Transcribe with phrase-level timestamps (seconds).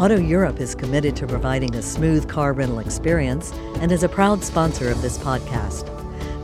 [0.00, 4.42] Auto Europe is committed to providing a smooth car rental experience and is a proud
[4.42, 5.86] sponsor of this podcast.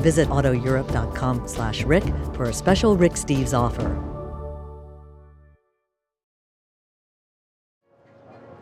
[0.02, 3.96] Visit autoeurope.com slash Rick for a special Rick Steves offer.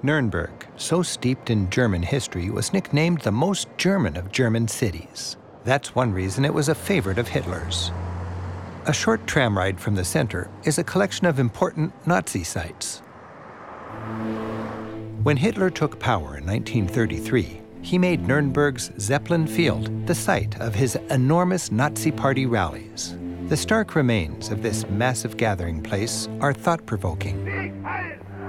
[0.04, 5.36] Nuremberg, so steeped in German history, was nicknamed the most German of German cities.
[5.64, 7.90] That's one reason it was a favorite of Hitler's.
[8.86, 13.02] A short tram ride from the center is a collection of important Nazi sites.
[15.24, 20.96] When Hitler took power in 1933, he made Nuremberg's Zeppelin Field the site of his
[21.08, 23.16] enormous Nazi Party rallies.
[23.48, 27.82] The stark remains of this massive gathering place are thought provoking.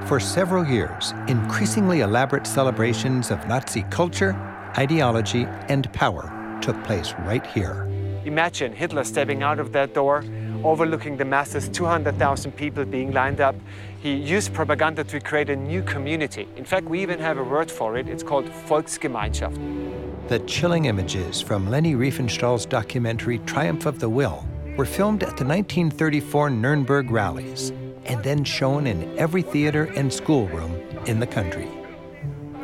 [0.05, 4.33] For several years, increasingly elaborate celebrations of Nazi culture,
[4.77, 7.89] ideology, and power took place right here.
[8.25, 10.25] Imagine Hitler stepping out of that door,
[10.65, 13.55] overlooking the masses, 200,000 people being lined up.
[14.01, 16.47] He used propaganda to create a new community.
[16.57, 18.09] In fact, we even have a word for it.
[18.09, 20.27] It's called Volksgemeinschaft.
[20.27, 24.43] The chilling images from Leni Riefenstahl's documentary Triumph of the Will
[24.75, 27.71] were filmed at the 1934 Nuremberg rallies
[28.05, 31.69] and then shown in every theater and schoolroom in the country.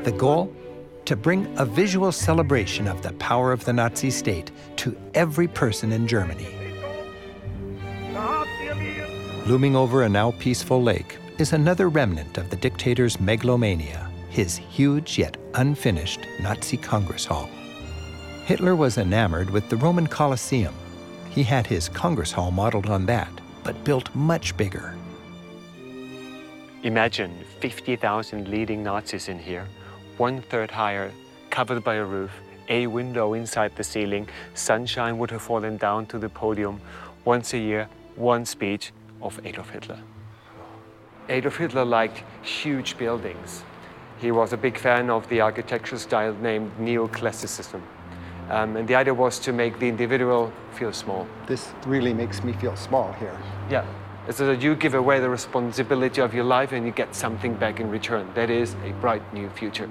[0.03, 0.53] The goal?
[1.05, 5.91] To bring a visual celebration of the power of the Nazi state to every person
[5.91, 6.60] in Germany.
[9.47, 15.17] Looming over a now peaceful lake is another remnant of the dictator's megalomania, his huge
[15.17, 17.49] yet unfinished Nazi Congress Hall.
[18.45, 20.75] Hitler was enamored with the Roman Colosseum.
[21.31, 23.31] He had his Congress Hall modeled on that,
[23.63, 24.93] but built much bigger.
[26.83, 29.67] Imagine 50,000 leading Nazis in here,
[30.17, 31.11] one third higher,
[31.49, 32.31] covered by a roof,
[32.69, 36.79] a window inside the ceiling, sunshine would have fallen down to the podium.
[37.25, 39.99] Once a year, one speech of Adolf Hitler.
[41.29, 43.63] Adolf Hitler liked huge buildings.
[44.17, 47.81] He was a big fan of the architectural style named neoclassicism.
[48.49, 51.27] Um, and the idea was to make the individual feel small.
[51.47, 53.37] This really makes me feel small here.
[53.69, 53.85] Yeah,
[54.29, 57.79] so that you give away the responsibility of your life and you get something back
[57.79, 58.29] in return.
[58.35, 59.89] That is a bright new future.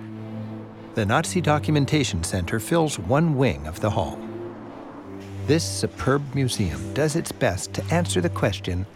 [0.94, 4.18] The Nazi Documentation Center fills one wing of the hall.
[5.46, 8.86] This superb museum does its best to answer the question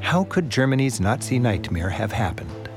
[0.00, 2.68] how could Germany's Nazi nightmare have happened?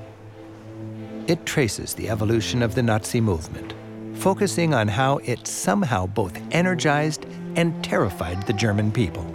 [1.28, 3.74] It traces the evolution of the Nazi movement,
[4.14, 7.26] focusing on how it somehow both energized
[7.56, 9.26] and terrified the German people.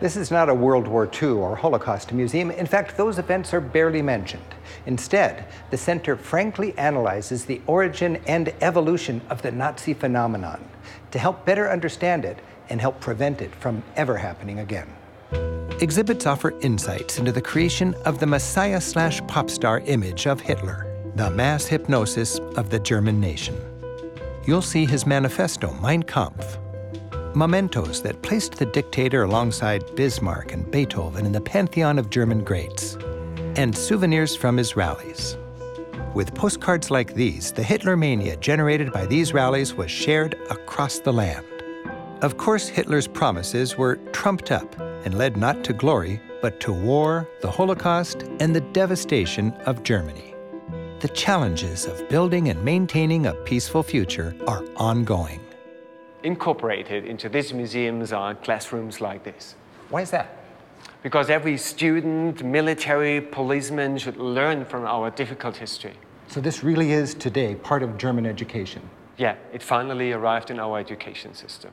[0.00, 2.50] This is not a World War II or Holocaust museum.
[2.50, 4.54] In fact, those events are barely mentioned.
[4.86, 10.66] Instead, the center frankly analyzes the origin and evolution of the Nazi phenomenon
[11.10, 12.38] to help better understand it
[12.70, 14.88] and help prevent it from ever happening again.
[15.80, 20.86] Exhibits offer insights into the creation of the messiah slash pop star image of Hitler,
[21.16, 23.56] the mass hypnosis of the German nation.
[24.46, 26.58] You'll see his manifesto, Mein Kampf,
[27.34, 32.96] mementos that placed the dictator alongside Bismarck and Beethoven in the pantheon of German greats,
[33.56, 35.36] and souvenirs from his rallies.
[36.14, 41.12] With postcards like these, the Hitler mania generated by these rallies was shared across the
[41.12, 41.46] land.
[42.22, 47.28] Of course, Hitler's promises were trumped up and led not to glory, but to war,
[47.40, 50.34] the Holocaust, and the devastation of Germany.
[51.00, 55.40] The challenges of building and maintaining a peaceful future are ongoing
[56.22, 59.54] incorporated into these museums are classrooms like this.
[59.88, 60.36] Why is that?
[61.02, 65.94] Because every student, military, policeman should learn from our difficult history.
[66.28, 68.82] So this really is today part of German education.
[69.16, 71.72] Yeah, it finally arrived in our education system.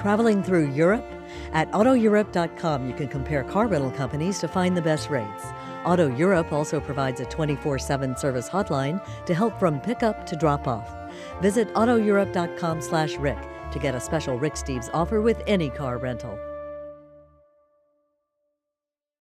[0.00, 1.04] Traveling through Europe?
[1.52, 5.44] At AutoEurope.com, you can compare car rental companies to find the best rates.
[5.84, 10.66] Auto Europe also provides a 24 7 service hotline to help from pickup to drop
[10.66, 10.90] off.
[11.42, 13.36] Visit AutoEurope.com slash Rick
[13.72, 16.38] to get a special Rick Steves offer with any car rental.